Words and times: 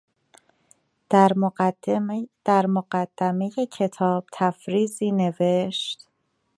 در 2.45 2.65
مقدمهٔ 2.67 3.67
کتاب 3.71 4.25
تقریظی 4.33 5.11
نوشت. 5.11 6.07